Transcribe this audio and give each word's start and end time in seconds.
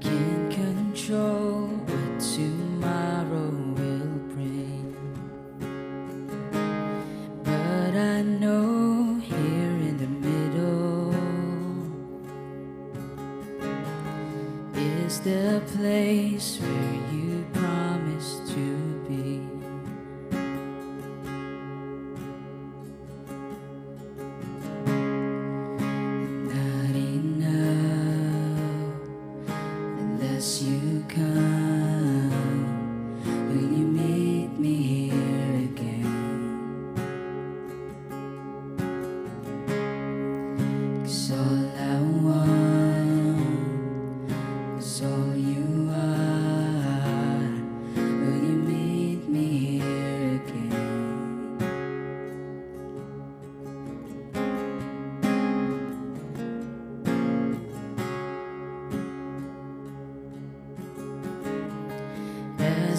Can't 0.00 0.52
control 0.52 1.66
what 1.66 2.20
tomorrow 2.20 3.48
will 3.78 4.18
bring. 4.34 4.94
But 7.42 7.96
I 7.96 8.20
know 8.20 9.18
here 9.20 9.76
in 9.88 9.96
the 9.96 10.10
middle 10.28 11.14
is 14.76 15.20
the 15.20 15.62
place 15.74 16.58
where 16.60 17.12
you 17.14 17.46
promised 17.54 18.46
to 18.48 18.93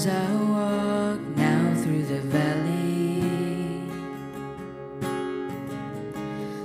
As 0.00 0.06
I 0.06 0.32
walk 0.56 1.20
now 1.36 1.74
through 1.82 2.04
the 2.04 2.20
valley, 2.20 3.20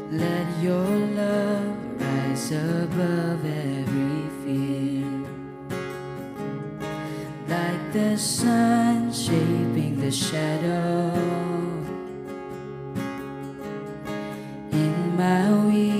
let 0.09 0.47
your 0.63 0.87
love 1.19 1.75
rise 1.99 2.51
above 2.53 3.43
every 3.43 4.29
fear. 4.39 5.03
Like 7.49 7.91
the 7.91 8.17
sun 8.17 9.11
shaping 9.11 9.99
the 9.99 10.11
shadow. 10.11 11.11
In 14.71 15.17
my 15.17 15.65
weakness, 15.65 15.94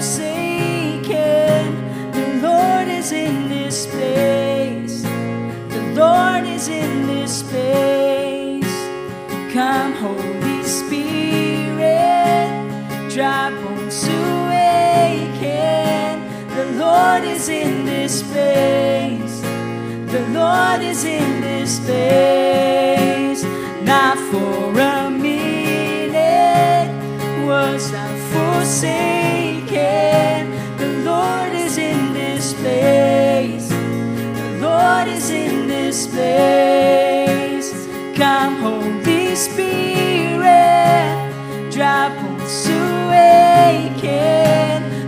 forsaken. 0.00 1.66
The 2.12 2.26
Lord 2.40 2.88
is 2.88 3.12
in 3.12 3.50
this 3.50 3.86
place. 3.86 5.02
The 5.02 5.82
Lord 5.94 6.44
is 6.46 6.68
in 6.68 7.06
this 7.06 7.42
place. 7.42 8.64
Come, 9.52 9.92
Holy 9.92 10.62
Spirit, 10.64 11.84
dry 13.10 13.50
bones 13.50 14.00
to 14.06 14.16
awaken. 14.40 16.24
The 16.56 16.66
Lord 16.82 17.24
is 17.24 17.50
in 17.50 17.84
this 17.84 18.22
place. 18.22 19.42
The 20.14 20.26
Lord 20.30 20.80
is 20.80 21.04
in 21.04 21.42
this 21.42 21.78
place, 21.80 23.44
not 23.84 24.16
for 24.30 24.80
a 24.80 25.10
minute 25.10 26.88
was 27.44 27.92
I 27.92 28.16
forsaken. 28.32 29.19
this 35.90 36.06
place. 36.06 37.88
Come, 38.16 38.54
Holy 38.62 39.34
Spirit, 39.34 40.46
drop 41.72 42.12
us 42.38 42.68
awaken. 42.68 43.98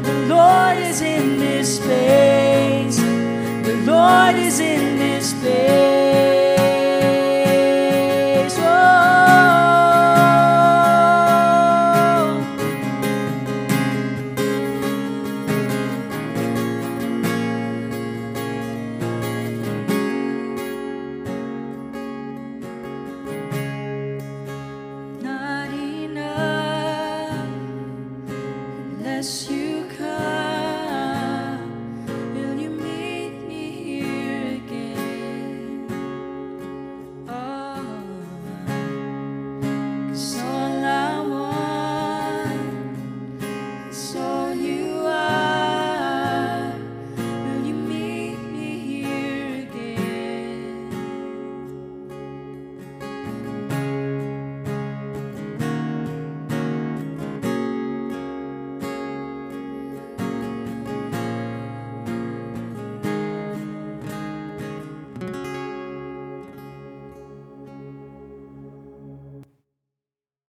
The 0.03 0.27
Lord 0.27 0.79
is 0.79 1.01
in 1.01 1.39
this 1.39 1.79
place. 1.79 2.97
The 2.97 3.77
Lord 3.87 4.35
is 4.35 4.59
in 4.59 4.99
this 4.99 5.33
place. 5.35 5.82